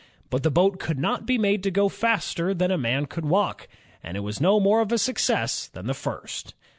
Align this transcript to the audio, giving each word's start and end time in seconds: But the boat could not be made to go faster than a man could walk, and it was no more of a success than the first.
But 0.31 0.41
the 0.41 0.49
boat 0.49 0.79
could 0.79 0.97
not 0.97 1.27
be 1.27 1.37
made 1.37 1.61
to 1.61 1.69
go 1.69 1.87
faster 1.87 2.55
than 2.55 2.71
a 2.71 2.75
man 2.79 3.05
could 3.05 3.23
walk, 3.23 3.67
and 4.01 4.17
it 4.17 4.21
was 4.21 4.41
no 4.41 4.59
more 4.59 4.81
of 4.81 4.91
a 4.91 4.97
success 4.97 5.67
than 5.67 5.85
the 5.85 5.93
first. 5.93 6.55